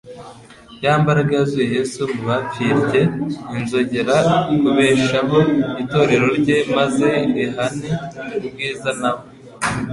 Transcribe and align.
Ya 0.83 0.93
mbaraga 1.01 1.31
yazuye 1.39 1.65
Yesu 1.77 1.99
mu 2.13 2.21
bapfirye, 2.29 3.01
izongera 3.59 4.15
kubeshaho 4.63 5.37
itorero 5.83 6.27
rye 6.39 6.57
maze 6.75 7.07
irihane 7.29 7.89
ubwiza 8.37 8.91
nawe, 9.01 9.23